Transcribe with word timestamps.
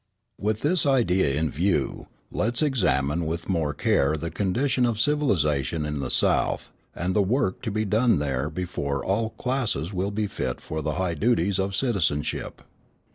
With 0.39 0.61
this 0.61 0.87
idea 0.87 1.35
in 1.39 1.51
view, 1.51 2.07
let 2.31 2.53
us 2.53 2.61
examine 2.63 3.27
with 3.27 3.47
more 3.47 3.71
care 3.71 4.17
the 4.17 4.31
condition 4.31 4.83
of 4.83 4.99
civilisation 4.99 5.85
in 5.85 5.99
the 5.99 6.09
South, 6.09 6.71
and 6.95 7.15
the 7.15 7.21
work 7.21 7.61
to 7.61 7.69
be 7.69 7.85
done 7.85 8.17
there 8.17 8.49
before 8.49 9.05
all 9.05 9.29
classes 9.29 9.93
will 9.93 10.09
be 10.09 10.25
fit 10.25 10.59
for 10.59 10.81
the 10.81 10.93
high 10.93 11.13
duties 11.13 11.59
of 11.59 11.75
citizenship. 11.75 12.63